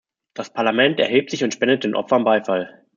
[0.33, 2.87] Das Parlament erhebt sich und spendet den Opfern Beifall.